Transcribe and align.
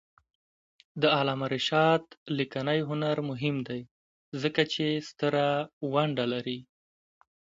د 1.01 1.03
علامه 1.17 1.47
رشاد 1.55 2.03
لیکنی 2.37 2.79
هنر 2.89 3.17
مهم 3.29 3.55
دی 3.67 3.81
ځکه 4.41 4.61
چې 4.73 4.85
ستره 5.09 5.47
ونډه 5.91 6.25
لري. 6.33 6.59